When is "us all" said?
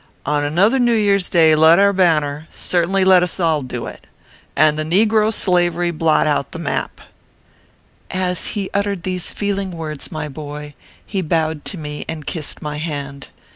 3.21-3.61